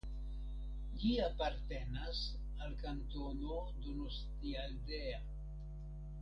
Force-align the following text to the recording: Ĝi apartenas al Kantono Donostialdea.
Ĝi 1.01 1.11
apartenas 1.25 2.21
al 2.63 2.73
Kantono 2.85 3.61
Donostialdea. 3.85 5.21